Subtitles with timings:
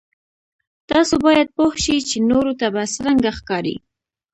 [0.89, 3.75] تاسو باید پوه شئ چې نورو ته به څرنګه ښکارئ.